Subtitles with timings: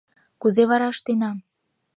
[0.41, 1.31] —Кузе вара ыштена?..